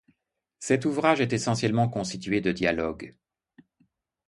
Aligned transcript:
Cet 0.57 0.85
ouvrage 0.85 1.21
est 1.21 1.31
essentiellement 1.31 1.87
constitué 1.87 2.41
de 2.41 2.51
dialogues. 2.51 3.15